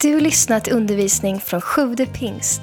[0.00, 2.60] Du har lyssnat till undervisning från Sjude pingst.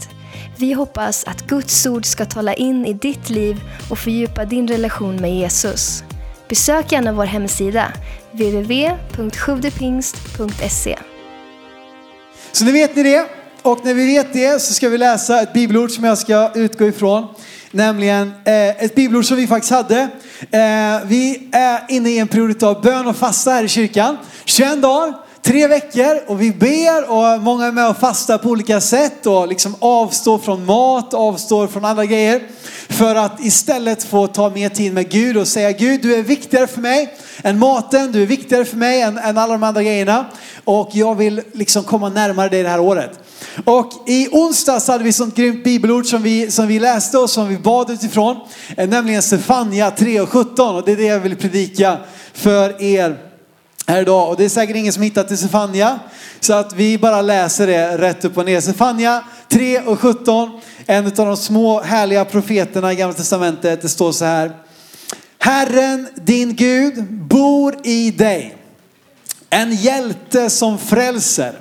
[0.58, 5.16] Vi hoppas att Guds ord ska tala in i ditt liv och fördjupa din relation
[5.16, 6.04] med Jesus.
[6.50, 7.94] Besök gärna vår hemsida,
[8.32, 11.00] www.sjuvdepingst.se.
[12.52, 13.26] Så nu vet ni det.
[13.62, 16.88] Och när vi vet det så ska vi läsa ett bibelord som jag ska utgå
[16.88, 17.28] ifrån.
[17.72, 20.00] Nämligen eh, ett bibelord som vi faktiskt hade.
[20.52, 24.18] Eh, vi är inne i en period av bön och fasta här i kyrkan.
[24.46, 28.82] 21 dagar, tre veckor och vi ber och många är med och fastar på olika
[28.82, 32.42] sätt och liksom avstår från mat, avstår från andra grejer.
[32.90, 36.68] För att istället få ta mer tid med Gud och säga Gud du är viktigare
[36.68, 40.26] för mig än maten, du är viktigare för mig än, än alla de andra grejerna.
[40.64, 43.20] Och jag vill liksom komma närmare dig det här året.
[43.66, 47.30] Och i onsdags hade vi ett sånt grymt bibelord som vi, som vi läste och
[47.30, 48.38] som vi bad utifrån.
[48.78, 51.98] Eh, nämligen Stefania 3 och 17 och det är det jag vill predika
[52.34, 53.33] för er
[53.94, 54.30] här idag.
[54.30, 56.00] Och det är säkert ingen som hittat till Sefania.
[56.40, 58.62] Så att vi bara läser det rätt upp och ner.
[58.62, 60.62] Sefania 3 och 17.
[60.86, 63.82] En av de små härliga profeterna i Gamla Testamentet.
[63.82, 64.52] Det står så här.
[65.40, 68.58] Herren din Gud bor i dig.
[69.50, 71.60] En hjälte som frälser.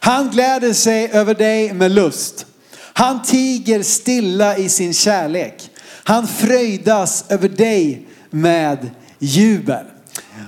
[0.00, 2.46] Han gläder sig över dig med lust.
[2.92, 5.70] Han tiger stilla i sin kärlek.
[6.04, 9.84] Han fröjdas över dig med jubel.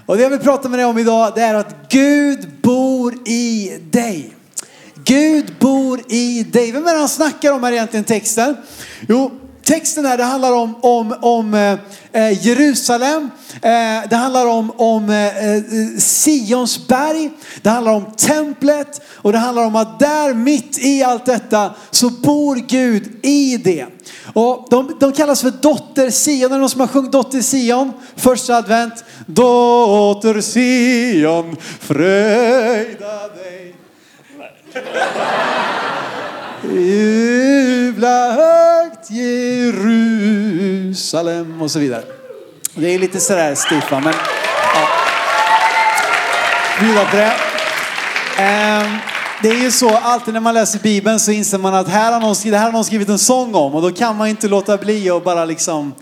[0.08, 3.78] Och det jag vill prata med dig om idag det är att Gud bor i
[3.90, 4.34] dig.
[5.04, 6.72] Gud bor i dig.
[6.72, 8.56] Vem är det han snackar om här egentligen texten?
[9.08, 9.30] Jo,
[9.68, 11.72] texten här det handlar om, om, om eh,
[12.12, 13.30] eh Jerusalem.
[13.54, 15.62] Eh, det handlar om, om eh, eh,
[15.98, 17.30] Sions berg.
[17.62, 19.00] Det handlar om templet.
[19.14, 23.86] Och det handlar om att där mitt i allt detta så bor Gud i det.
[24.34, 26.44] Och de, de kallas för dotter Sion.
[26.44, 27.92] Är det någon som har sjungit dotter Sion?
[28.16, 29.04] Första advent.
[29.26, 33.74] Dotter Sion, fröjda dig.
[36.62, 40.02] Jubla högt Jerusalem
[41.62, 42.02] och så vidare.
[42.74, 44.14] Det är lite sådär stift va, men
[44.74, 44.88] ja.
[46.80, 47.32] Bjuda på det.
[48.38, 48.98] Um,
[49.42, 52.20] det är ju så, alltid när man läser Bibeln så inser man att här har
[52.20, 54.76] någon, det här har någon skrivit en sång om och då kan man inte låta
[54.76, 55.94] bli att bara liksom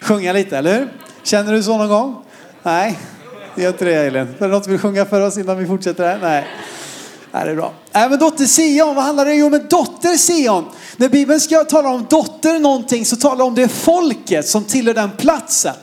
[0.00, 0.88] sjunga lite, eller hur?
[1.22, 2.16] Känner du så någon gång?
[2.62, 2.98] Nej,
[3.54, 4.22] det gör inte det Elin.
[4.22, 6.18] Är det något du vill sjunga för oss innan vi fortsätter här?
[6.22, 6.46] Nej.
[7.34, 7.72] Nej, det är bra.
[7.92, 9.50] Även dotter Sion, vad handlar det om?
[9.50, 10.64] Men dotter Sion.
[10.96, 15.10] När Bibeln ska tala om dotter någonting så talar om det folket som tillhör den
[15.10, 15.74] platsen.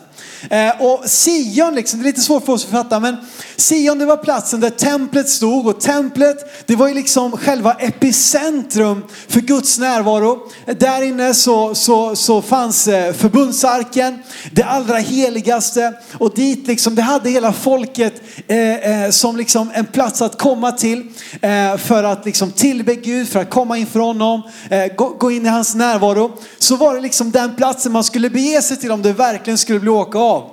[0.50, 3.18] Eh, och Sion, liksom, det är lite svårt för oss att fatta, men
[3.58, 9.04] Sion det var platsen där templet stod och templet det var ju liksom själva epicentrum
[9.28, 10.40] för Guds närvaro.
[10.80, 14.20] Där inne så, så, så fanns eh, förbundsarken,
[14.52, 19.86] det allra heligaste och dit liksom, det hade hela folket Eh, eh, som liksom en
[19.86, 21.04] plats att komma till
[21.42, 25.46] eh, för att liksom tillbe Gud, för att komma inför honom, eh, gå, gå in
[25.46, 26.32] i hans närvaro.
[26.60, 29.80] Så var det liksom den platsen man skulle bege sig till om det verkligen skulle
[29.80, 30.50] bli åka av.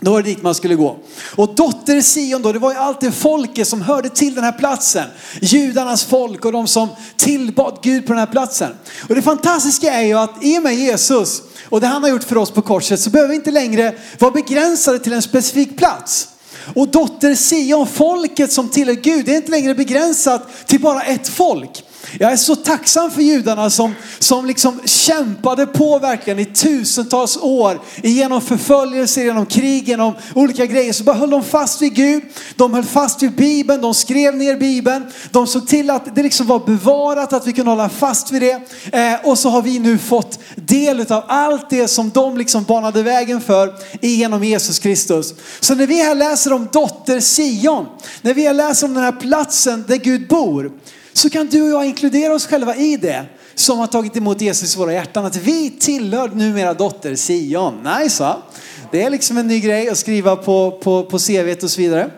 [0.00, 0.96] Då var det dit man skulle gå.
[1.36, 5.04] Och dotter Sion då, det var ju alltid folket som hörde till den här platsen.
[5.40, 8.70] Judarnas folk och de som tillbad Gud på den här platsen.
[9.08, 12.24] Och det fantastiska är ju att i och med Jesus och det han har gjort
[12.24, 16.28] för oss på korset så behöver vi inte längre vara begränsade till en specifik plats.
[16.74, 21.28] Och dotter Sion, folket som tillhör Gud, det är inte längre begränsat till bara ett
[21.28, 21.84] folk.
[22.18, 27.80] Jag är så tacksam för judarna som, som liksom kämpade på verkligen i tusentals år.
[28.02, 30.92] Genom förföljelser, genom krig, genom olika grejer.
[30.92, 32.22] Så bara höll de fast vid Gud.
[32.56, 35.04] De höll fast vid Bibeln, de skrev ner Bibeln.
[35.30, 38.60] De såg till att det liksom var bevarat, att vi kunde hålla fast vid det.
[38.92, 43.02] Eh, och så har vi nu fått del av allt det som de liksom banade
[43.02, 45.34] vägen för genom Jesus Kristus.
[45.60, 47.86] Så när vi här läser om dotter Sion,
[48.22, 50.72] när vi här läser om den här platsen där Gud bor,
[51.16, 54.74] så kan du och jag inkludera oss själva i det som har tagit emot Jesus
[54.74, 55.24] i våra hjärtan.
[55.24, 57.88] Att vi tillhör numera dotter Sion.
[57.98, 58.42] Nice va?
[58.90, 62.10] Det är liksom en ny grej att skriva på, på, på CV och så vidare.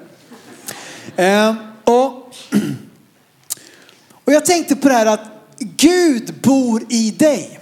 [1.16, 2.12] Eh, och,
[4.24, 5.24] och jag tänkte på det här att
[5.58, 7.60] Gud bor i dig.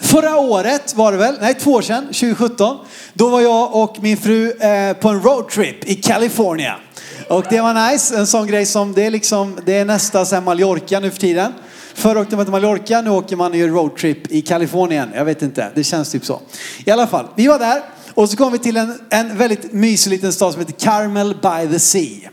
[0.00, 2.78] Förra året var det väl, nej två år sedan, 2017.
[3.12, 6.76] Då var jag och min fru eh, på en roadtrip i California.
[7.28, 10.44] Och det var nice, en sån grej som det är liksom, det är nästa sen
[10.44, 11.52] Mallorca nu för tiden.
[11.94, 15.08] Förr åkte man till Mallorca, nu åker man ju roadtrip i Kalifornien.
[15.14, 16.40] Jag vet inte, det känns typ så.
[16.84, 17.82] I alla fall, vi var där
[18.14, 21.72] och så kom vi till en, en väldigt mysig liten stad som heter Carmel by
[21.72, 22.30] the Sea.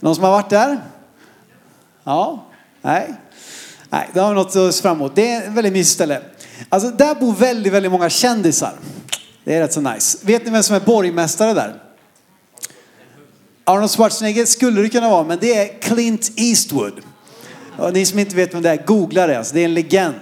[0.00, 0.80] Någon som har varit där?
[2.04, 2.46] Ja?
[2.82, 3.14] Nej?
[3.90, 5.12] Nej, det har vi något att se fram emot.
[5.14, 6.20] Det är ett väldigt mysigt ställe.
[6.68, 8.72] Alltså där bor väldigt, väldigt många kändisar.
[9.44, 10.18] Det är rätt så nice.
[10.22, 11.82] Vet ni vem som är borgmästare där?
[13.64, 17.00] Arnold Schwarzenegger skulle det kunna vara, men det är Clint Eastwood.
[17.78, 19.38] Och ni som inte vet vem det är, googla det.
[19.38, 20.20] Alltså, det är en legend.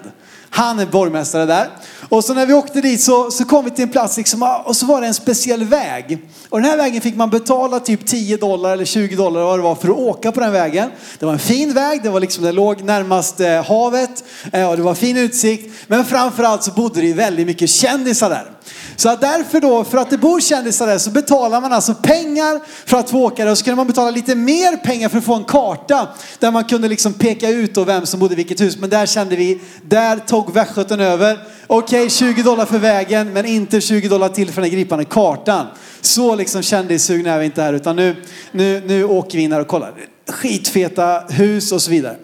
[0.51, 1.69] Han är borgmästare där.
[2.09, 4.63] Och så när vi åkte dit så, så kom vi till en plats liksom, ah,
[4.67, 6.19] och så var det en speciell väg.
[6.49, 9.63] Och den här vägen fick man betala typ 10 dollar eller 20 dollar vad det
[9.63, 10.91] var för att åka på den vägen.
[11.19, 14.77] Det var en fin väg, det var liksom, det låg närmast eh, havet eh, och
[14.77, 15.75] det var fin utsikt.
[15.87, 18.58] Men framförallt så bodde det väldigt mycket kändisar där.
[18.99, 22.61] Så att därför då, för att det bor kändisar där så betalar man alltså pengar
[22.87, 23.51] för att få åka där.
[23.51, 26.09] Och så kunde man betala lite mer pengar för att få en karta
[26.39, 28.77] där man kunde liksom peka ut då vem som bodde i vilket hus.
[28.79, 31.39] Men där kände vi, där tog västgöten över.
[31.67, 35.67] Okej, okay, 20 dollar för vägen men inte 20 dollar till för den gripande kartan.
[36.01, 38.17] Så liksom kändissugna är vi inte här utan nu,
[38.53, 39.95] nu, nu åker vi in här och kollar.
[40.29, 42.17] Skitfeta hus och så vidare.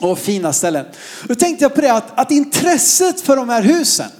[0.00, 0.86] Och fina ställen.
[1.28, 4.10] Då tänkte jag på det att, att intresset för de här husen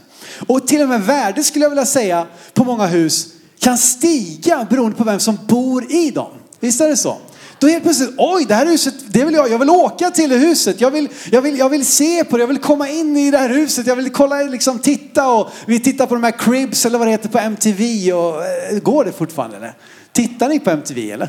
[0.46, 3.26] och till och med värdet skulle jag vilja säga på många hus
[3.58, 6.30] kan stiga beroende på vem som bor i dem.
[6.60, 7.16] Visst är det så?
[7.58, 10.36] Då helt plötsligt, oj det här huset, det vill jag, jag vill åka till det
[10.36, 13.30] huset, jag vill, jag, vill, jag vill se på det, jag vill komma in i
[13.30, 16.86] det här huset, jag vill kolla, liksom titta och vi tittar på de här cribs
[16.86, 19.74] eller vad det heter på MTV och eh, går det fortfarande eller?
[20.12, 21.28] Tittar ni på MTV eller?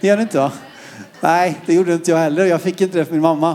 [0.00, 0.52] Det gör ni inte va?
[1.20, 2.46] Nej, det gjorde inte jag heller.
[2.46, 3.50] Jag fick inte det för min mamma.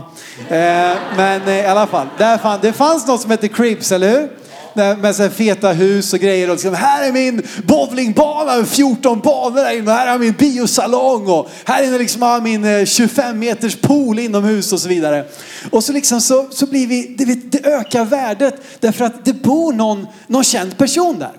[0.48, 4.10] Eh, men eh, i alla fall, där fann, det fanns något som hette cribs, eller
[4.10, 4.28] hur?
[4.74, 6.48] Med så feta hus och grejer.
[6.48, 9.90] Och liksom, här är min bowlingbana med 14 banor där inne.
[9.90, 14.72] Här är min biosalong och här inne liksom har min eh, 25 meters pool inomhus
[14.72, 15.24] och så vidare.
[15.70, 19.72] Och så liksom så, så blir vi, det, det ökar värdet därför att det bor
[19.72, 21.32] någon, någon känd person där.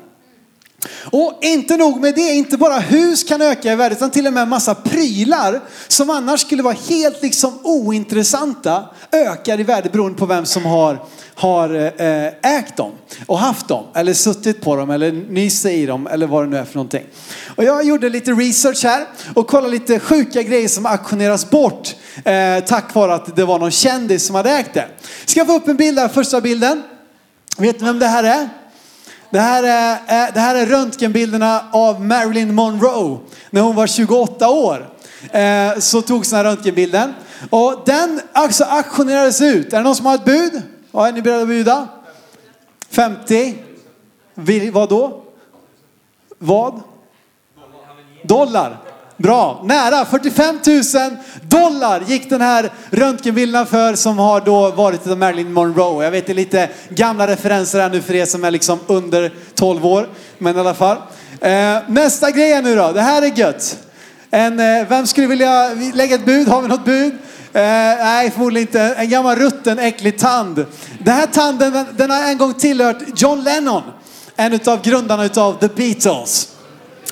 [1.11, 4.33] Och inte nog med det, inte bara hus kan öka i värde utan till och
[4.33, 10.17] med en massa prylar som annars skulle vara helt liksom ointressanta ökar i värde beroende
[10.17, 11.03] på vem som har,
[11.35, 12.91] har eh, ägt dem
[13.25, 16.57] och haft dem eller suttit på dem eller nyst i dem eller vad det nu
[16.57, 17.05] är för någonting.
[17.55, 19.05] Och jag gjorde lite research här
[19.35, 23.71] och kollade lite sjuka grejer som auktioneras bort eh, tack vare att det var någon
[23.71, 24.87] kändis som hade ägt det.
[25.25, 26.83] Ska jag få upp en bild här, första bilden.
[27.57, 28.49] Vet ni vem det här är?
[29.31, 33.17] Det här är, eh, det här är röntgenbilderna av Marilyn Monroe
[33.49, 34.89] när hon var 28 år.
[35.31, 37.13] Eh, så togs den här röntgenbilden.
[37.49, 39.73] Och den alltså auktionerades ut.
[39.73, 40.61] Är det någon som har ett bud?
[40.91, 41.87] Ja, är ni beredda att bjuda?
[42.89, 43.55] 50?
[44.71, 45.23] Vad då?
[46.37, 46.81] Vad?
[48.23, 48.77] Dollar.
[49.19, 50.83] Bra, nära 45 000
[51.41, 56.03] dollar gick den här röntgenbilden för som har då varit av Marilyn Monroe.
[56.03, 59.31] Jag vet det är lite gamla referenser här nu för er som är liksom under
[59.55, 60.09] 12 år.
[60.37, 60.97] Men i alla fall.
[61.41, 63.77] Eh, nästa grej nu då, det här är gött.
[64.31, 66.47] En, eh, vem skulle vilja lägga ett bud?
[66.47, 67.13] Har vi något bud?
[67.53, 68.81] Eh, nej, förmodligen inte.
[68.81, 70.65] En gammal rutten äcklig tand.
[70.99, 73.83] Den här tanden den, den har en gång tillhört John Lennon.
[74.35, 76.49] En av grundarna utav The Beatles.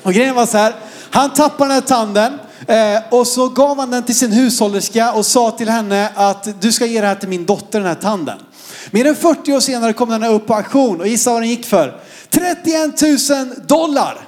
[0.02, 0.74] Och grejen var så här.
[1.10, 5.26] Han tappade den här tanden eh, och så gav han den till sin hushållerska och
[5.26, 8.38] sa till henne att du ska ge det här till min dotter, den här tanden.
[8.90, 11.48] Mer än 40 år senare kom den här upp på auktion och gissa vad den
[11.48, 12.00] gick för?
[12.30, 14.18] 31 000 dollar!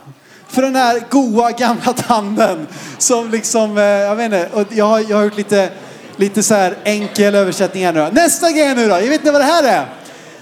[0.49, 2.67] För den här goa gamla tanden.
[2.99, 5.71] Som liksom, eh, jag vet inte, och jag har, jag har gjort lite,
[6.17, 8.09] lite så här enkel översättning här nu.
[8.12, 9.87] Nästa grej nu då, jag vet inte vad det här är?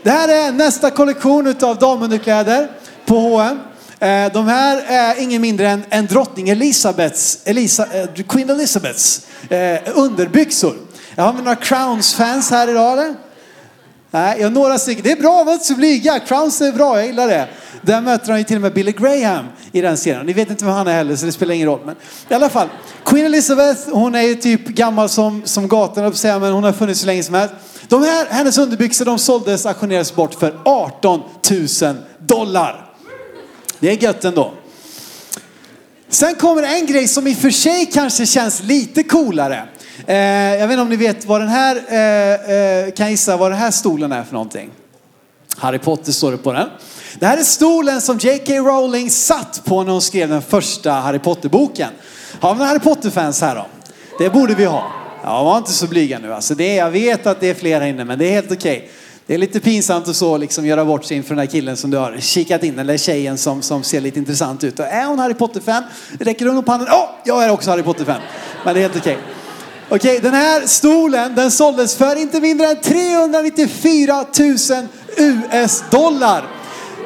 [0.02, 2.69] Det här är nästa kollektion utav damunderkläder
[3.06, 3.58] på H&M.
[4.00, 9.78] Eh, de här är ingen mindre än, än drottning Elisabeths, Elisa, eh, Queen Elizabeths eh,
[9.94, 10.74] underbyxor.
[11.14, 13.14] Jag har vi några Crowns-fans här idag eller?
[14.11, 15.04] Nej, jag har några stycken.
[15.04, 16.18] Det är bra, var inte så blyga.
[16.18, 17.49] Crowns är bra, jag gillar det.
[17.82, 20.26] Där möter han ju till och med Billy Graham i den serien.
[20.26, 21.80] Ni vet inte vem han är heller så det spelar ingen roll.
[21.84, 21.96] Men
[22.28, 22.68] i alla fall,
[23.04, 27.00] Queen Elizabeth, hon är ju typ gammal som, som gatan säga, men hon har funnits
[27.00, 27.54] så länge som helst.
[27.88, 31.23] De här, hennes underbyxor de såldes, auktionerades bort för 18
[31.82, 32.88] 000 dollar.
[33.80, 34.52] Det är gött ändå.
[36.08, 39.68] Sen kommer en grej som i och för sig kanske känns lite coolare.
[40.06, 43.50] Eh, jag vet inte om ni vet vad den här, eh, eh, kan gissa vad
[43.50, 44.70] den här stolen är för någonting.
[45.56, 46.68] Harry Potter står det på den.
[47.18, 48.52] Det här är stolen som J.K.
[48.52, 51.90] Rowling satt på när hon skrev den första Harry Potter-boken.
[52.40, 53.66] Har vi några Harry Potter-fans här då?
[54.18, 54.92] Det borde vi ha.
[55.23, 56.35] Ja, var inte så blyga nu.
[56.35, 58.52] Alltså det är, jag vet att det är flera här inne, men det är helt
[58.52, 58.76] okej.
[58.76, 58.88] Okay.
[59.28, 61.90] Det är lite pinsamt att så liksom göra bort sig inför den här killen som
[61.90, 64.78] du har kikat in, eller tjejen som, som ser lite intressant ut.
[64.78, 65.82] Och är hon Harry Potter-fan?
[66.20, 66.88] Räcker hon upp handen?
[66.90, 68.20] Åh, oh, jag är också Harry Potter-fan.
[68.64, 69.12] Men det är helt okej.
[69.12, 69.25] Okay.
[69.88, 74.56] Okej, okay, den här stolen den såldes för inte mindre än 394 000
[75.16, 76.44] US-dollar.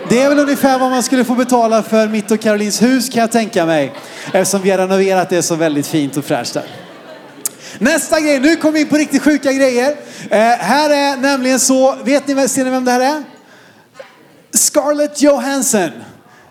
[0.09, 3.21] Det är väl ungefär vad man skulle få betala för mitt och Karolins hus kan
[3.21, 3.93] jag tänka mig.
[4.33, 6.82] Eftersom vi har renoverat det så väldigt fint och fräscht där.
[7.79, 9.97] Nästa grej, nu kommer vi in på riktigt sjuka grejer.
[10.31, 13.23] Eh, här är nämligen så, vet ni, ser ni vem det här är?
[14.53, 15.91] Scarlett Johansson.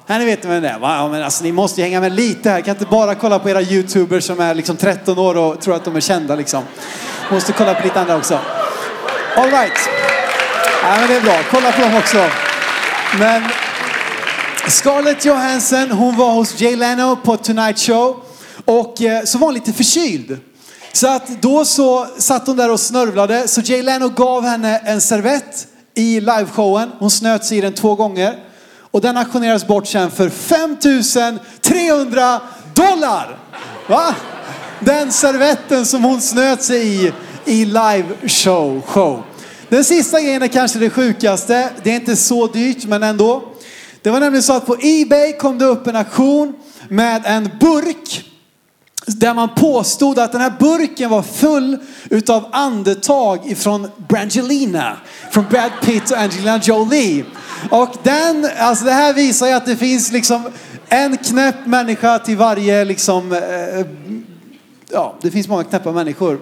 [0.07, 0.95] Här ni vet vem det är va?
[0.95, 2.61] Ja, men alltså, ni måste ju hänga med lite här.
[2.61, 5.85] Kan inte bara kolla på era youtubers som är liksom 13 år och tror att
[5.85, 6.63] de är kända liksom.
[7.31, 8.39] Måste kolla på lite andra också.
[9.35, 9.89] All right.
[10.83, 11.37] Ja, men det är bra.
[11.51, 12.25] Kolla på dem också.
[13.19, 13.43] Men
[14.67, 18.23] Scarlett Johansson, hon var hos Jay Leno på Tonight Show.
[18.65, 20.39] Och eh, så var hon lite förkyld.
[20.93, 23.47] Så att då så satt hon där och snörvlade.
[23.47, 26.91] Så Jay Leno gav henne en servett i liveshowen.
[26.99, 28.35] Hon snöt sig i den två gånger.
[28.91, 32.41] Och den auktioneras bort sen för 5300
[32.73, 33.37] dollar.
[33.89, 34.15] Va?
[34.79, 37.11] Den servetten som hon snöt sig i
[37.45, 39.23] i liveshow-show.
[39.69, 41.69] Den sista grejen är kanske det sjukaste.
[41.83, 43.43] Det är inte så dyrt men ändå.
[44.01, 46.53] Det var nämligen så att på Ebay kom det upp en auktion
[46.87, 48.30] med en burk
[49.21, 51.77] där man påstod att den här burken var full
[52.09, 54.97] utav andetag ifrån Brangelina.
[55.31, 57.25] Från Brad Pitt och Angelina Jolie.
[57.69, 60.49] Och den, alltså det här visar ju att det finns liksom
[60.89, 63.85] en knäpp människa till varje liksom, eh,
[64.91, 66.39] ja det finns många knäppa människor.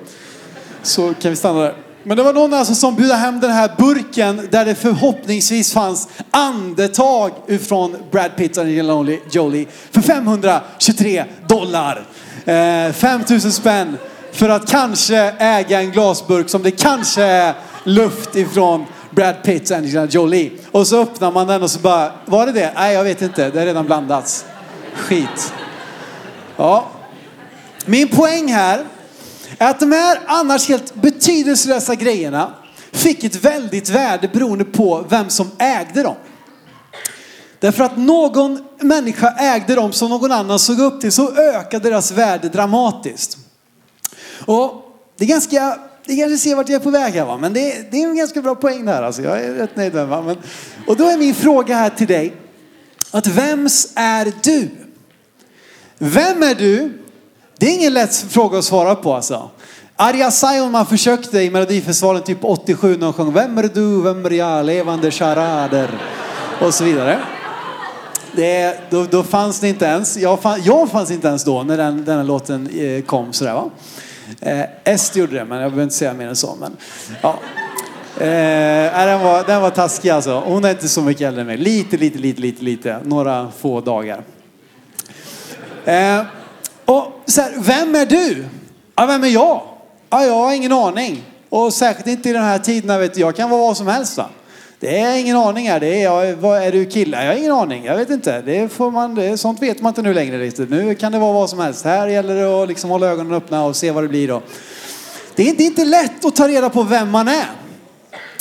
[0.83, 1.75] Så kan vi stanna där.
[2.03, 6.07] Men det var någon alltså som bjöd hem den här burken där det förhoppningsvis fanns
[6.31, 12.05] andetag ifrån Brad Pitt och Angelina Jolie för 523 dollar.
[12.49, 13.97] Eh, 5000 spänn
[14.31, 17.53] för att kanske äga en glasburk som det kanske är
[17.83, 20.51] luft ifrån Brad Pitt och Angelina Jolie.
[20.71, 22.71] Och så öppnar man den och så bara, var det det?
[22.75, 23.49] Nej, jag vet inte.
[23.49, 24.45] Det är redan blandats.
[24.95, 25.53] Skit.
[26.55, 26.87] Ja.
[27.85, 28.83] Min poäng här
[29.57, 32.53] är att de här annars helt betydelselösa grejerna
[32.91, 36.15] fick ett väldigt värde beroende på vem som ägde dem.
[37.59, 42.11] Därför att någon människa ägde dem som någon annan såg upp till så ökade deras
[42.11, 43.37] värde dramatiskt.
[44.45, 47.53] Och det är ganska, det kanske ser vart jag är på väg här va, men
[47.53, 49.21] det är, det är en ganska bra poäng där alltså.
[49.21, 50.21] Jag är rätt nöjd med va?
[50.21, 50.37] Men,
[50.87, 52.33] Och då är min fråga här till dig,
[53.11, 54.69] att vems är du?
[55.97, 56.93] Vem är du?
[57.57, 59.49] Det är ingen lätt fråga att svara på alltså.
[59.95, 64.29] Arja Saijonmaa försökte i Melodifestivalen typ 87 när hon sjöng Vem är du, vem är
[64.29, 65.89] jag, levande charader
[66.61, 67.19] och så vidare.
[68.35, 71.77] Det, då, då fanns det inte ens, jag, fann, jag fanns inte ens då när
[71.77, 73.69] den, den här låten eh, kom sådär va.
[74.41, 76.57] Eh, Est gjorde det men jag behöver inte säga mer än så.
[76.59, 76.77] Men,
[77.21, 77.39] ja.
[78.17, 80.39] Eh, den, var, den var taskig alltså.
[80.39, 81.57] Hon är inte så mycket äldre än mig.
[81.57, 82.99] Lite, lite, lite, lite, lite.
[83.03, 84.23] Några få dagar.
[85.85, 86.21] Eh,
[86.85, 88.45] och så här, vem är du?
[88.95, 89.61] Ja, vem är jag?
[90.09, 91.23] Ja, jag har ingen aning.
[91.49, 94.17] Och särskilt inte i den här tiden, vet jag kan vara vad som helst.
[94.17, 94.29] Va?
[94.79, 95.79] Det är ingen aning här.
[95.79, 97.23] Det är, jag, vad, är du kille?
[97.23, 97.85] Jag har ingen aning.
[97.85, 98.41] Jag vet inte.
[98.41, 100.69] Det får man, det, sånt vet man inte nu längre riktigt.
[100.69, 101.85] Nu kan det vara vad som helst.
[101.85, 104.41] Här gäller det att liksom hålla ögonen öppna och se vad det blir då.
[105.35, 107.45] Det är, det är inte lätt att ta reda på vem man är.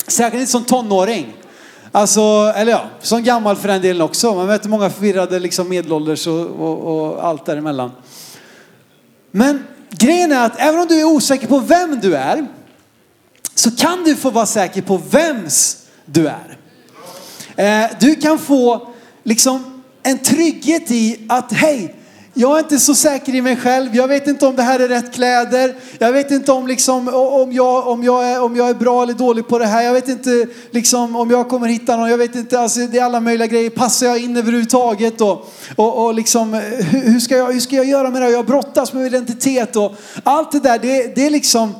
[0.07, 1.33] Särskilt inte som tonåring.
[1.91, 4.35] Alltså, eller ja, som gammal för den delen också.
[4.35, 7.91] Man möter många förvirrade liksom medelålders och, och, och allt däremellan.
[9.31, 12.47] Men grejen är att även om du är osäker på vem du är
[13.55, 16.57] så kan du få vara säker på vems du är.
[17.55, 18.87] Eh, du kan få
[19.23, 21.95] liksom en trygghet i att hej,
[22.33, 23.95] jag är inte så säker i mig själv.
[23.95, 25.75] Jag vet inte om det här är rätt kläder.
[25.99, 29.13] Jag vet inte om, liksom, om, jag, om, jag, är, om jag är bra eller
[29.13, 29.81] dålig på det här.
[29.81, 32.09] Jag vet inte liksom, om jag kommer hitta någon.
[32.09, 33.69] Jag vet inte, alltså, det är alla möjliga grejer.
[33.69, 35.21] Passar jag in överhuvudtaget?
[35.21, 36.53] Och, och, och liksom,
[36.91, 38.25] hur, ska jag, hur ska jag göra med det?
[38.25, 38.33] här?
[38.33, 40.79] Jag brottas med identitet och allt det där.
[40.79, 41.75] Det, det är liksom,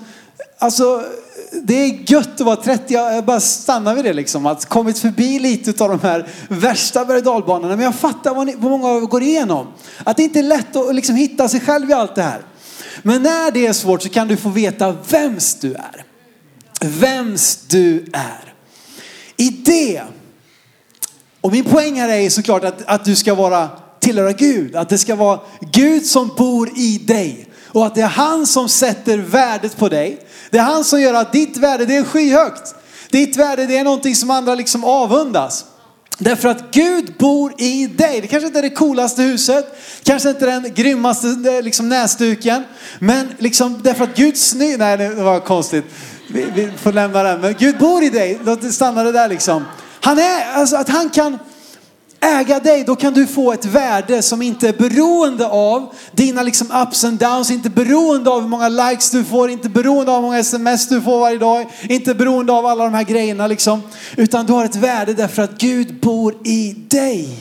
[0.57, 1.03] alltså
[1.51, 4.45] det är gött att vara 30, jag bara stannar vid det liksom.
[4.45, 7.75] Att kommit förbi lite av de här värsta berg dalbanorna.
[7.75, 9.67] Men jag fattar vad, ni, vad många av er går igenom.
[10.03, 12.41] Att det inte är lätt att liksom hitta sig själv i allt det här.
[13.01, 16.05] Men när det är svårt så kan du få veta vems du är.
[16.81, 18.53] Vems du är.
[19.37, 20.01] I det.
[21.41, 24.75] Och min poäng här är såklart att, att du ska vara tillhöra Gud.
[24.75, 25.39] Att det ska vara
[25.71, 27.48] Gud som bor i dig.
[27.71, 30.25] Och att det är han som sätter värdet på dig.
[30.49, 32.75] Det är han som gör att ditt värde, det är skyhögt.
[33.09, 35.65] Ditt värde, det är någonting som andra liksom avundas.
[36.17, 38.21] Därför att Gud bor i dig.
[38.21, 42.63] Det kanske inte är det coolaste huset, kanske inte den grymmaste eh, liksom, näsduken.
[42.99, 44.77] Men liksom därför att Gud sny...
[44.77, 45.85] Nej, det var konstigt.
[46.27, 47.41] Vi, vi, får lämna den.
[47.41, 48.39] Men Gud bor i dig.
[48.45, 49.65] Låt det stanna det där liksom.
[50.01, 51.39] Han är, alltså att han kan
[52.21, 56.71] äga dig, då kan du få ett värde som inte är beroende av dina liksom
[56.71, 60.21] ups and downs, inte beroende av hur många likes du får, inte beroende av hur
[60.21, 63.81] många sms du får varje dag, inte beroende av alla de här grejerna liksom.
[64.17, 67.39] Utan du har ett värde därför att Gud bor i dig.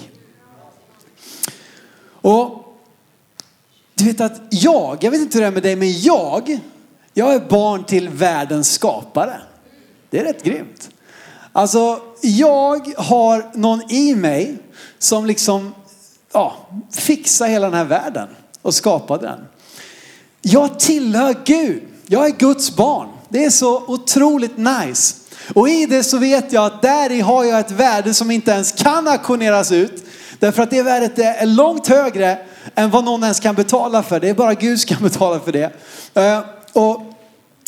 [2.20, 2.64] Och
[3.94, 6.58] du vet att jag, jag vet inte hur det är med dig, men jag,
[7.14, 9.40] jag är barn till världens skapare.
[10.10, 10.90] Det är rätt grymt.
[11.52, 14.56] Alltså, jag har någon i mig
[14.98, 15.74] som liksom
[16.32, 16.56] ja,
[16.90, 18.28] fixade hela den här världen
[18.62, 19.40] och skapade den.
[20.42, 21.82] Jag tillhör Gud.
[22.06, 23.08] Jag är Guds barn.
[23.28, 25.14] Det är så otroligt nice.
[25.54, 28.50] Och i det så vet jag att där i har jag ett värde som inte
[28.50, 30.04] ens kan auktioneras ut.
[30.38, 32.38] Därför att det värdet är långt högre
[32.74, 34.20] än vad någon ens kan betala för.
[34.20, 35.72] Det är bara Gud som kan betala för det.
[36.14, 36.40] Eh,
[36.72, 37.02] och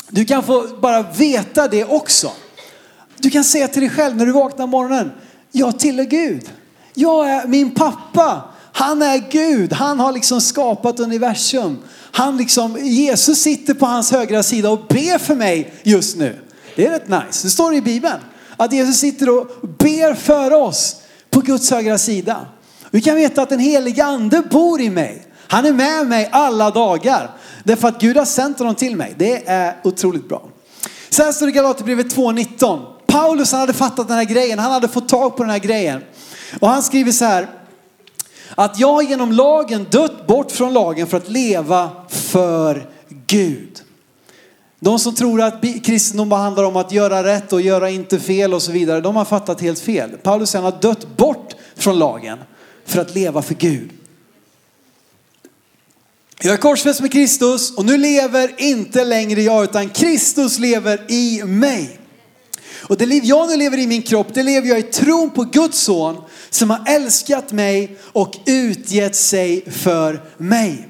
[0.08, 2.32] du kan få bara veta det också.
[3.16, 5.12] Du kan säga till dig själv när du vaknar morgonen,
[5.52, 6.50] jag tillhör Gud.
[7.00, 8.42] Jag är min pappa.
[8.73, 9.73] Han är Gud.
[9.73, 11.78] Han har liksom skapat universum.
[12.12, 16.38] Han liksom, Jesus sitter på hans högra sida och ber för mig just nu.
[16.76, 17.47] Det är rätt nice.
[17.47, 18.19] Det står i Bibeln
[18.57, 19.47] att Jesus sitter och
[19.78, 20.97] ber för oss
[21.30, 22.47] på Guds högra sida.
[22.90, 25.26] Vi kan veta att den heliga ande bor i mig.
[25.49, 27.30] Han är med mig alla dagar.
[27.64, 29.14] Därför att Gud har sänt honom till mig.
[29.19, 30.42] Det är otroligt bra.
[31.11, 32.80] Sen står det i Galaterbrevet 2.19.
[33.07, 34.59] Paulus han hade fattat den här grejen.
[34.59, 36.02] Han hade fått tag på den här grejen.
[36.59, 37.49] Och han skriver så här.
[38.54, 42.88] Att jag genom lagen dött bort från lagen för att leva för
[43.26, 43.83] Gud.
[44.80, 48.54] De som tror att kristendom bara handlar om att göra rätt och göra inte fel
[48.54, 50.11] och så vidare, de har fattat helt fel.
[50.11, 52.38] Paulus säger han har dött bort från lagen
[52.85, 53.90] för att leva för Gud.
[56.42, 61.42] Jag är korsfäst med Kristus och nu lever inte längre jag utan Kristus lever i
[61.45, 61.99] mig.
[62.80, 65.42] Och det liv jag nu lever i min kropp, det lever jag i tron på
[65.45, 66.16] Guds son
[66.50, 70.88] som har älskat mig och utgett sig för mig.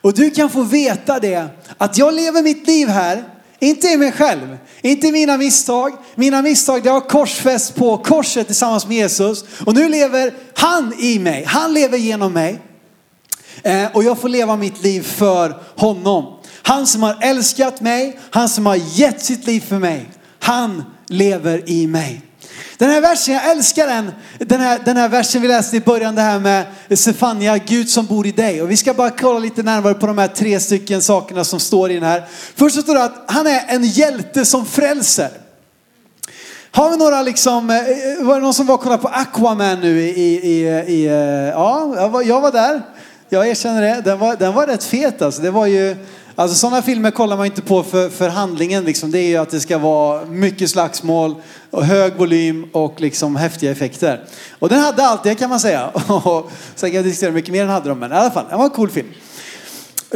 [0.00, 3.24] Och du kan få veta det, att jag lever mitt liv här,
[3.58, 5.92] inte i mig själv, inte i mina misstag.
[6.14, 9.44] Mina misstag det har korsfäst på korset tillsammans med Jesus.
[9.66, 12.60] Och nu lever han i mig, han lever genom mig.
[13.62, 16.38] Eh, och jag får leva mitt liv för honom.
[16.62, 20.10] Han som har älskat mig, han som har gett sitt liv för mig.
[20.38, 22.22] Han lever i mig.
[22.78, 24.12] Den här versen, jag älskar den.
[24.38, 26.66] Den här, den här versen vi läste i början, det här med
[26.98, 28.62] Sefania, Gud som bor i dig.
[28.62, 31.90] Och vi ska bara kolla lite närmare på de här tre stycken sakerna som står
[31.90, 32.24] i den här.
[32.54, 35.30] Först så står det att han är en hjälte som frälser.
[36.74, 39.80] Har vi några liksom, eh, eh, var det någon som var och kollade på Aquaman
[39.80, 41.12] nu i, i, i eh,
[41.48, 42.82] ja, jag var, jag var där.
[43.28, 44.02] Jag erkänner det.
[44.04, 45.42] Den var, den var rätt fet alltså.
[45.42, 45.96] Det var ju,
[46.34, 49.10] Alltså sådana filmer kollar man inte på för, för handlingen liksom.
[49.10, 51.34] Det är ju att det ska vara mycket slagsmål,
[51.72, 54.24] och hög volym och liksom häftiga effekter.
[54.58, 55.90] Och den hade allt det kan man säga.
[56.74, 58.56] Sen kan jag diskutera hur mycket mer den hade de, men i alla fall, det
[58.56, 59.08] var en cool film.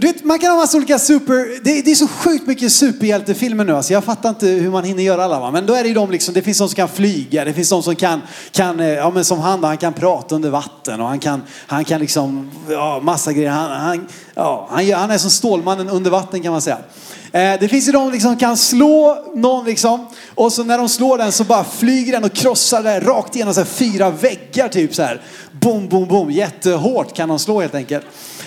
[0.02, 3.76] Vet, Man kan ha massa olika super, det, det är så sjukt mycket superhjältefilmer nu.
[3.76, 5.40] Alltså jag fattar inte hur man hinner göra alla.
[5.40, 5.50] Va?
[5.50, 7.68] Men då är det ju de liksom, det finns de som kan flyga, det finns
[7.68, 11.00] de som kan, kan eh, ja men som han då, han kan prata under vatten
[11.00, 13.50] och han kan, han kan liksom, ja massa grejer.
[13.50, 16.78] Han, han, ja, han, han är som Stålmannen under vatten kan man säga.
[17.33, 20.79] Eh, det finns ju de liksom som liksom kan slå någon liksom och så när
[20.79, 24.69] de slår den så bara flyger den och krossar den rakt igenom så fyra väggar
[24.69, 25.21] typ så här.
[25.53, 26.31] Boom, boom, boom.
[26.31, 28.05] Jättehårt kan de slå helt enkelt.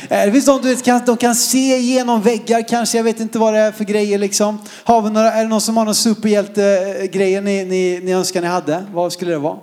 [0.10, 3.20] Eh, det finns de, du vet, kan, de kan se igenom väggar kanske, jag vet
[3.20, 4.60] inte vad det är för grejer liksom.
[4.84, 8.48] Har vi några, är det någon som har någon superhjältegrejer ni, ni, ni önskar ni
[8.48, 8.86] hade?
[8.94, 9.58] Vad skulle det vara?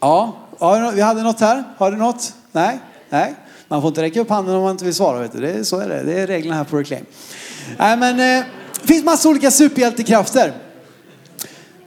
[0.00, 1.64] Ja, ja, vi hade något här.
[1.76, 2.32] Har du något?
[2.52, 2.78] Nej?
[3.10, 3.34] Nej?
[3.74, 5.20] Man får inte räcka upp handen om man inte vill svara.
[5.20, 5.40] Vet du.
[5.40, 6.02] Det är, så är det.
[6.02, 7.04] Det är reglerna här på Reclaim.
[7.78, 8.44] Nej, men, eh,
[8.80, 10.52] det finns massa olika superhjältekrafter.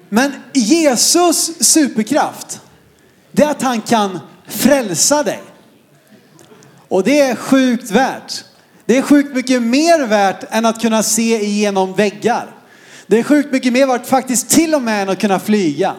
[0.10, 2.62] Men Jesus superkraft,
[3.32, 5.41] det är att han kan frälsa dig.
[6.88, 8.43] Och det är sjukt värt.
[8.86, 12.56] Det är sjukt mycket mer värt än att kunna se igenom väggar.
[13.08, 15.95] Det är sjukt mycket mer värt faktiskt till och med än att kunna flyga.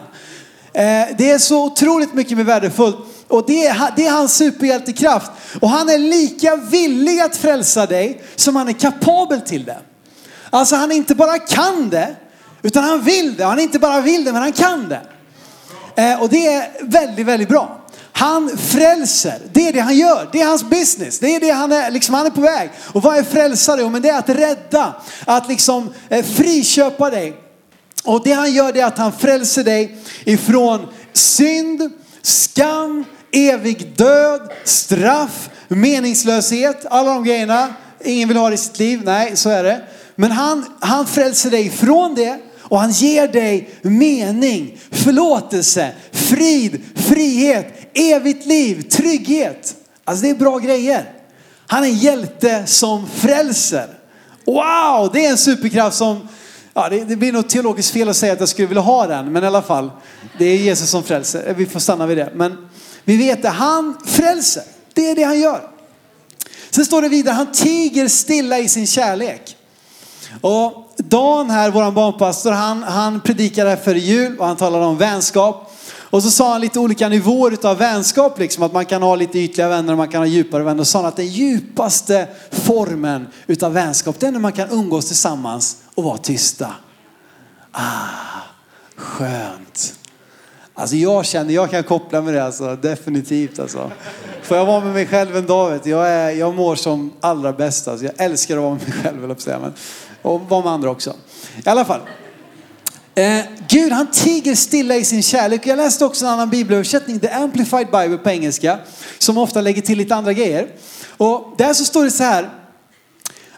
[0.73, 2.97] Eh, det är så otroligt mycket mer värdefullt.
[3.29, 5.31] Och det är, det är hans superhjältekraft.
[5.61, 9.77] Och han är lika villig att frälsa dig som han är kapabel till det.
[10.49, 12.15] Alltså han inte bara kan det,
[12.61, 13.45] utan han vill det.
[13.45, 15.01] Han inte bara vill det, men han kan det.
[15.95, 17.81] Eh, och det är väldigt, väldigt bra.
[18.11, 20.29] Han frälser, det är det han gör.
[20.31, 21.19] Det är hans business.
[21.19, 22.69] Det är det han är, liksom, han är på väg.
[22.93, 23.81] Och vad är frälsare?
[23.81, 24.93] Jo, men det är att rädda,
[25.25, 27.33] att liksom eh, friköpa dig.
[28.03, 34.41] Och det han gör det är att han frälser dig ifrån synd, skam, evig död,
[34.63, 37.73] straff, meningslöshet, alla de grejerna.
[38.03, 39.81] Ingen vill ha det i sitt liv, nej så är det.
[40.15, 47.89] Men han, han frälser dig från det och han ger dig mening, förlåtelse, frid, frihet,
[47.93, 49.75] evigt liv, trygghet.
[50.03, 51.13] Alltså det är bra grejer.
[51.67, 53.87] Han är en hjälte som frälser.
[54.45, 56.27] Wow, det är en superkraft som,
[56.73, 59.31] ja det, det blir nog teologiskt fel att säga att jag skulle vilja ha den,
[59.31, 59.91] men i alla fall.
[60.37, 62.31] Det är Jesus som frälser, vi får stanna vid det.
[62.35, 62.69] Men
[63.09, 64.63] vi vet det, han frälser.
[64.93, 65.61] Det är det han gör.
[66.69, 69.55] Sen står det vidare, han tiger stilla i sin kärlek.
[70.41, 75.75] Och Dan här, våran barnpastor, han, han predikade för jul och han talade om vänskap.
[76.11, 79.39] Och så sa han lite olika nivåer av vänskap, liksom att man kan ha lite
[79.39, 80.79] ytliga vänner och man kan ha djupare vänner.
[80.79, 85.77] Och sa att den djupaste formen utav vänskap, det är när man kan umgås tillsammans
[85.95, 86.73] och vara tysta.
[87.71, 88.41] Ah,
[88.95, 89.98] skönt.
[90.79, 93.91] Alltså jag känner, jag kan koppla med det alltså, definitivt alltså.
[94.41, 97.13] Får jag vara med mig själv en dag vet du, jag, är, jag mår som
[97.19, 98.05] allra bäst alltså.
[98.05, 99.73] Jag älskar att vara med mig själv, eller säga, men,
[100.21, 101.15] och vara med andra också.
[101.65, 101.99] I alla fall.
[103.15, 105.67] Eh, Gud han tiger stilla i sin kärlek.
[105.67, 108.77] Jag läste också en annan bibelöversättning, The Amplified Bible på engelska,
[109.17, 110.67] som ofta lägger till lite andra grejer.
[111.17, 112.49] Och där så står det så här,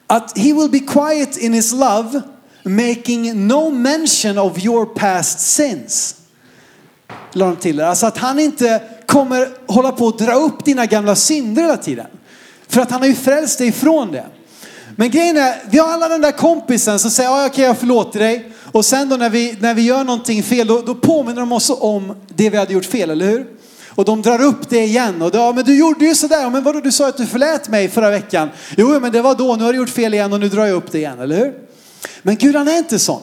[0.08, 2.22] att he will be quiet in his love,
[2.64, 6.16] making no mention of your past sins.
[7.34, 7.88] La de till det.
[7.88, 12.08] Alltså att han inte kommer hålla på att dra upp dina gamla synder hela tiden.
[12.68, 14.26] För att han har ju frälst dig ifrån det.
[14.96, 17.78] Men grejen är, vi har alla den där kompisen som säger, ja okej okay, jag
[17.78, 18.52] förlåter dig.
[18.72, 21.72] Och sen då när vi, när vi gör någonting fel, då, då påminner de oss
[21.80, 23.48] om det vi hade gjort fel, eller hur?
[23.90, 25.22] Och de drar upp det igen.
[25.22, 26.50] Och då, ja, men du gjorde ju sådär.
[26.50, 28.50] Men vadå, du sa att du förlät mig förra veckan.
[28.78, 29.56] Jo, men det var då.
[29.56, 31.54] Nu har du gjort fel igen och nu drar jag upp det igen, eller hur?
[32.22, 33.22] Men Gud han är inte sån.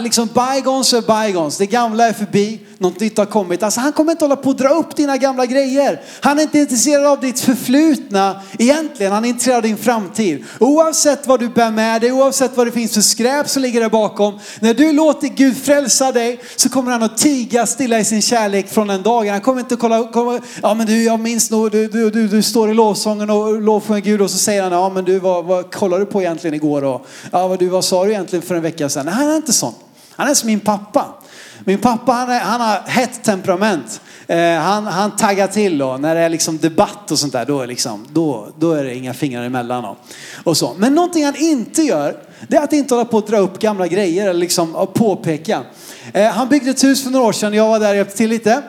[0.00, 3.62] Liksom bygons är bygons, det gamla är förbi, något nytt har kommit.
[3.62, 6.00] Alltså han kommer inte hålla på att dra upp dina gamla grejer.
[6.20, 10.44] Han är inte intresserad av ditt förflutna egentligen, han är intresserad av din framtid.
[10.58, 13.88] Oavsett vad du bär med dig, oavsett vad det finns för skräp som ligger där
[13.88, 14.38] bakom.
[14.60, 18.68] När du låter Gud frälsa dig så kommer han att tiga stilla i sin kärlek
[18.68, 19.32] från den dagen.
[19.32, 22.42] Han kommer inte kolla, kolla ja men du jag minns nog, du, du, du, du
[22.42, 25.74] står i lovsången och lovsjunger Gud och så säger han, ja men du vad, vad
[25.74, 27.04] kollade du på egentligen igår då?
[27.32, 29.06] ja vad, du, vad sa du egentligen för en vecka sedan?
[29.06, 29.69] Nej han är inte sån.
[30.20, 31.06] Han är som min pappa.
[31.64, 34.00] Min pappa han, är, han har hett temperament.
[34.26, 35.96] Eh, han, han taggar till då.
[35.96, 38.94] När det är liksom debatt och sånt där, då är, liksom, då, då är det
[38.94, 39.84] inga fingrar emellan.
[39.84, 39.96] Och,
[40.44, 40.74] och så.
[40.78, 42.16] Men någonting han inte gör,
[42.48, 45.62] det är att inte hålla på att dra upp gamla grejer eller liksom påpeka.
[46.12, 48.30] Eh, han byggde ett hus för några år sedan, jag var där och hjälpte till
[48.30, 48.62] lite.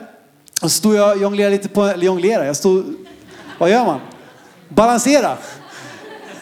[0.62, 2.96] Och så stod jag och jonglerade lite på, eller jonglera, jag stod,
[3.58, 4.00] vad gör man?
[4.70, 5.38] Balansera.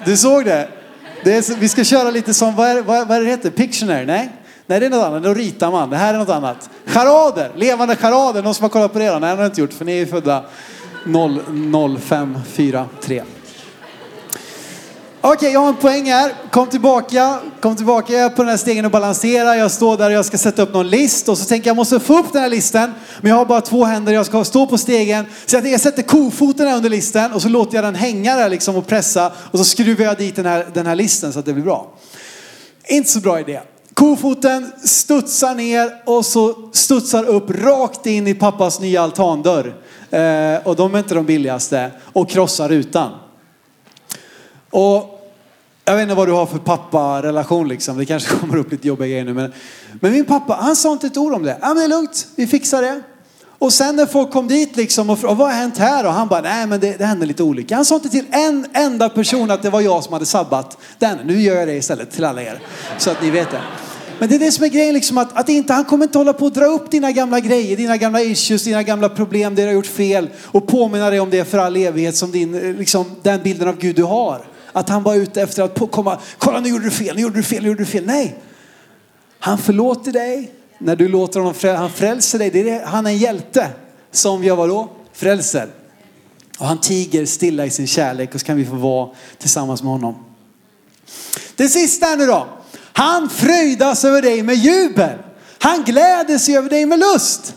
[0.06, 0.70] Du såg det?
[1.24, 3.50] det är, vi ska köra lite som, vad är, vad, vad är det heter?
[3.50, 4.06] Pictionary?
[4.06, 4.30] Nej?
[4.70, 5.24] Nej, det är något annat.
[5.24, 5.90] Då ritar man.
[5.90, 6.70] Det här är något annat.
[6.86, 8.44] Charader, levande charader.
[8.44, 9.08] Någon som har kollat på det?
[9.08, 9.20] Då?
[9.20, 10.44] Nej, det har inte gjort för ni är födda
[12.00, 13.24] 00543.
[15.22, 16.34] Okej, okay, jag har en poäng här.
[16.52, 18.14] Kom tillbaka, kom tillbaka.
[18.14, 19.56] Jag är på den här stegen och balanserar.
[19.56, 21.76] Jag står där och jag ska sätta upp någon list och så tänker jag, jag
[21.78, 22.94] måste få upp den här listen.
[23.22, 25.26] Men jag har bara två händer, jag ska stå på stegen.
[25.46, 28.76] Så jag sätter kofoten här under listen och så låter jag den hänga där liksom
[28.76, 29.32] och pressa.
[29.52, 31.92] Och så skruvar jag dit den här, den här listen så att det blir bra.
[32.88, 33.60] Inte så bra idé.
[34.00, 39.76] Kofoten studsar ner och så studsar upp rakt in i pappas nya altandörr.
[40.10, 41.92] Eh, och de är inte de billigaste.
[42.04, 43.12] Och krossar rutan.
[44.70, 45.32] Och
[45.86, 47.98] jag vet inte vad du har för papparelation liksom.
[47.98, 49.34] Det kanske kommer upp lite jobbiga grejer nu.
[49.34, 49.54] Men,
[50.00, 51.58] men min pappa, han sa inte ett ord om det.
[51.62, 53.02] Ja men det är lugnt, vi fixar det.
[53.58, 56.06] Och sen när folk kom dit liksom och frågade, vad har hänt här?
[56.06, 57.76] Och han bara, nej men det, det hände lite olika.
[57.76, 61.18] Han sa inte till en enda person att det var jag som hade sabbat den.
[61.26, 62.60] Nu gör jag det istället till alla er.
[62.98, 63.62] Så att ni vet det.
[64.20, 66.34] Men det är det som är grejen, liksom att, att inte, han kommer inte hålla
[66.34, 69.68] på att dra upp dina gamla grejer, dina gamla issues, dina gamla problem, det du
[69.68, 73.06] har gjort fel och påminna dig om det för all evighet som din, eh, liksom,
[73.22, 74.48] den bilden av Gud du har.
[74.72, 77.44] Att han var ute efter att komma, kolla nu gjorde du fel, nu gjorde du
[77.44, 78.06] fel, nu gjorde du fel.
[78.06, 78.36] Nej,
[79.40, 82.50] han förlåter dig när du låter honom, fräl, han frälser dig.
[82.50, 83.68] Det är det, han är en hjälte
[84.12, 84.90] som gör vadå?
[85.14, 85.70] Frälser.
[86.60, 89.92] Och han tiger stilla i sin kärlek och så kan vi få vara tillsammans med
[89.92, 90.16] honom.
[91.56, 92.48] Det sista nu då.
[93.00, 95.18] Han fröjdas över dig med jubel.
[95.60, 97.54] Han gläder sig över dig med lust.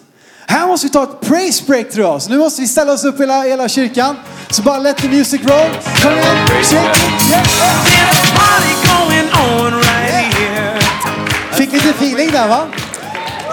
[0.47, 2.23] Här måste vi ta ett praise break tror jag.
[2.23, 4.17] Så nu måste vi ställa oss upp hela, hela kyrkan.
[4.51, 5.71] Så bara let the music roll.
[6.03, 6.37] Kom igen.
[11.53, 12.67] Fick lite feeling där va?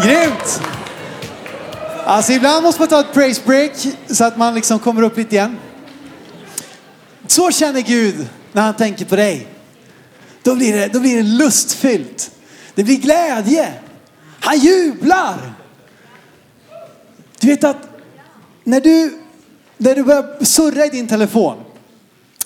[0.03, 0.61] Grymt.
[2.05, 3.71] Alltså ibland måste man ta ett praise break
[4.09, 5.57] så att man liksom kommer upp lite igen.
[7.27, 9.58] Så känner Gud när han tänker på dig.
[10.43, 12.31] Då blir det, då blir det lustfyllt.
[12.75, 13.73] Det blir glädje.
[14.39, 15.53] Han jublar.
[17.39, 17.89] Du vet att
[18.63, 19.19] när du,
[19.77, 21.57] när du börjar surra i din telefon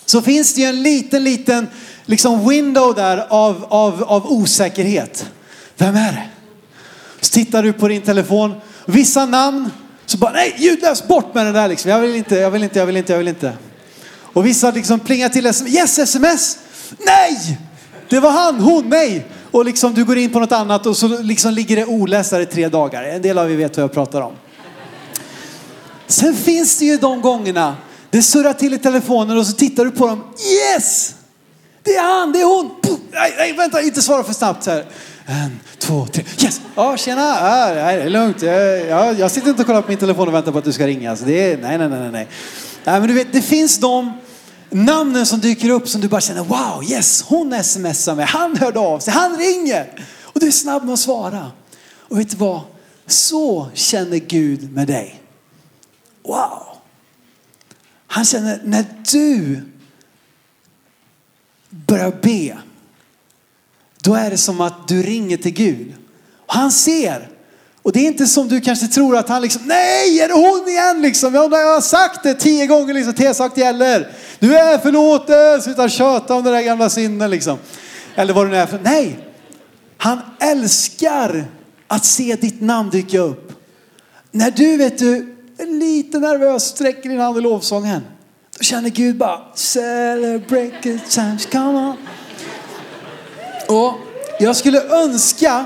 [0.06, 1.68] så finns det ju en liten, liten
[2.06, 5.26] liksom window där av, av, av osäkerhet.
[5.78, 6.30] Vem är det?
[7.22, 8.54] Så tittar du på din telefon.
[8.86, 9.72] Vissa namn
[10.06, 11.92] så bara nej, ljudlös, bort med det där liksom.
[11.92, 13.54] Jag vill inte, jag vill inte, jag vill inte, jag vill inte.
[14.20, 15.76] Och vissa liksom plingar till sms.
[15.76, 16.58] Yes, sms!
[17.00, 17.58] Nej!
[18.10, 19.28] Det var han, hon, nej.
[19.52, 22.40] Och liksom du går in på något annat och så liksom ligger det oläst där
[22.40, 23.04] i tre dagar.
[23.04, 24.34] En del av er vet vad jag pratar om.
[26.08, 27.76] Sen finns det ju de gångerna
[28.10, 30.24] det surrar till i telefonen och så tittar du på dem.
[30.76, 31.16] Yes!
[31.84, 32.72] Det är han, det är hon.
[33.12, 34.64] Nej, nej vänta, inte svara för snabbt.
[34.64, 34.86] Så här.
[35.26, 36.24] En, två, tre.
[36.44, 36.62] Yes!
[36.76, 37.22] Ja, tjena.
[37.22, 38.42] Ja, det är lugnt.
[38.42, 40.72] Jag, jag, jag sitter inte och kollar på min telefon och väntar på att du
[40.72, 41.16] ska ringa.
[41.16, 42.28] Så det är, nej, nej, nej, nej.
[42.84, 44.12] nej men du vet, det finns de
[44.74, 48.80] namnen som dyker upp som du bara känner wow, yes, hon smsar mig, han hörde
[48.80, 50.06] av sig, han ringer.
[50.22, 51.52] Och du är snabb med att svara.
[51.98, 52.62] Och vet du vad?
[53.06, 55.22] Så känner Gud med dig.
[56.24, 56.64] Wow.
[58.08, 59.62] Han känner när du
[61.70, 62.58] börjar be,
[64.02, 65.94] då är det som att du ringer till Gud.
[66.48, 67.33] Han ser.
[67.84, 70.68] Och det är inte som du kanske tror att han liksom, nej är det hon
[70.68, 71.34] igen liksom?
[71.34, 74.12] Jag har sagt det tio gånger liksom, T-sagt gäller.
[74.40, 77.58] Du är förlåten, sluta tjata om det där gamla sinnet liksom.
[78.16, 79.20] Eller vad det nu är för, nej.
[79.98, 81.46] Han älskar
[81.88, 83.52] att se ditt namn dyka upp.
[84.32, 88.02] När du vet du, är lite nervös, sträcker din hand i lovsången.
[88.58, 91.98] Då känner Gud bara, celebrate good times, come on.
[93.68, 93.94] Och
[94.40, 95.66] jag skulle önska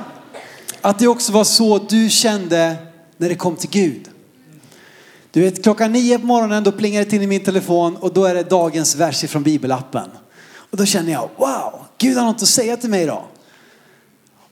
[0.82, 2.76] att det också var så du kände
[3.18, 4.10] när det kom till Gud.
[5.32, 8.26] Du vet klockan nio på morgonen då plingar det till i min telefon och då
[8.26, 10.10] är det dagens vers från bibelappen.
[10.72, 13.24] Och då känner jag, wow, Gud har något att säga till mig idag.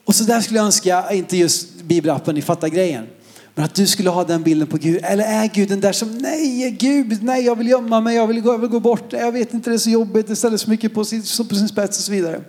[0.04, 3.06] Och så där skulle jag önska, inte just bibelappen, ni fattar grejen.
[3.54, 5.00] Men att du skulle ha den bilden på Gud.
[5.02, 8.40] Eller är Gud den där som, nej Gud, nej jag vill gömma mig, jag vill
[8.40, 10.70] gå, jag vill gå bort, jag vet inte, det är så jobbigt, det ställer så
[10.70, 12.40] mycket på sin, på sin spets och så vidare.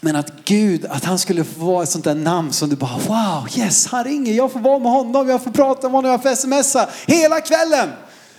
[0.00, 2.98] Men att Gud, att han skulle få vara ett sånt där namn som du bara,
[2.98, 6.22] wow, yes, han ringer, jag får vara med honom, jag får prata med honom, jag
[6.22, 7.88] får smsa hela kvällen.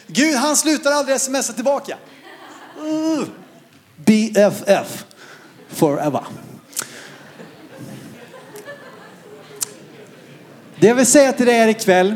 [0.08, 1.98] Gud, han slutar aldrig smsa tillbaka.
[2.80, 3.20] Mm.
[3.20, 3.26] Uh,
[3.96, 5.06] BFF
[5.70, 6.24] forever.
[10.80, 12.16] Det jag vill säga till dig här ikväll,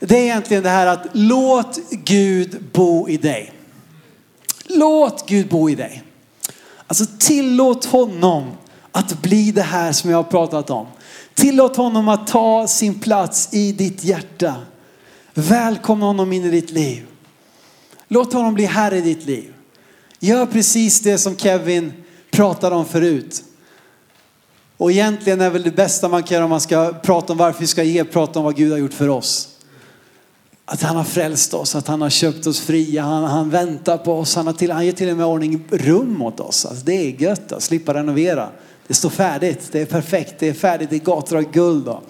[0.00, 3.52] det är egentligen det här att låt Gud bo i dig.
[4.64, 6.02] Låt Gud bo i dig.
[6.88, 8.50] Alltså tillåt honom
[8.92, 10.86] att bli det här som jag har pratat om.
[11.34, 14.54] Tillåt honom att ta sin plats i ditt hjärta.
[15.34, 17.06] Välkomna honom in i ditt liv.
[18.08, 19.54] Låt honom bli här i ditt liv.
[20.20, 21.92] Gör precis det som Kevin
[22.30, 23.44] pratade om förut.
[24.76, 27.60] Och egentligen är väl det bästa man kan göra om man ska prata om varför
[27.60, 29.57] vi ska ge, prata om vad Gud har gjort för oss.
[30.70, 34.12] Att han har frälst oss, att han har köpt oss fria, han, han väntar på
[34.12, 36.66] oss, han, har till, han ger till och med ordning rum åt oss.
[36.66, 38.48] Alltså det är gött att slippa renovera.
[38.86, 41.84] Det står färdigt, det är perfekt, det är färdigt, det är gator av guld.
[41.84, 42.02] Då.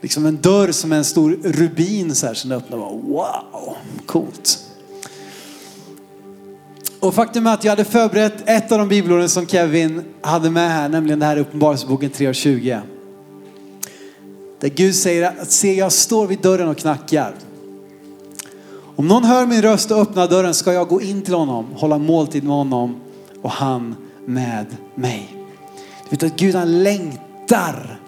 [0.00, 2.78] Liksom en dörr som är en stor rubin så här som öppnar.
[2.78, 4.58] Wow, coolt.
[7.00, 10.70] Och faktum är att jag hade förberett ett av de bibelorden som Kevin hade med
[10.70, 12.80] här, nämligen det här Uppenbarelseboken 3.20.
[14.60, 17.34] Där Gud säger att se jag står vid dörren och knackar.
[18.96, 21.98] Om någon hör min röst och öppnar dörren ska jag gå in till honom, hålla
[21.98, 23.00] måltid med honom
[23.42, 25.36] och han med mig.
[26.04, 28.00] Du vet att Gud han längtar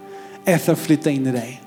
[0.45, 1.63] efter att flytta in i dig.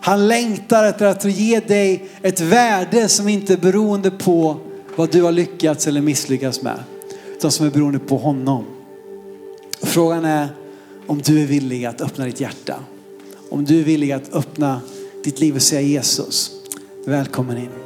[0.00, 4.56] Han längtar efter att ge dig ett värde som inte är beroende på
[4.96, 6.78] vad du har lyckats eller misslyckats med.
[7.36, 8.64] Utan som är beroende på honom.
[9.82, 10.48] Frågan är
[11.06, 12.74] om du är villig att öppna ditt hjärta.
[13.50, 14.80] Om du är villig att öppna
[15.24, 16.50] ditt liv och säga Jesus,
[17.04, 17.85] välkommen in.